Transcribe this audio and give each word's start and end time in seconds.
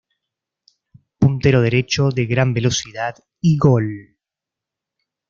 Puntero 1.19 1.61
derecho 1.61 2.09
de 2.09 2.25
gran 2.25 2.55
velocidad 2.55 3.13
y 3.39 3.55
gol. 3.55 4.17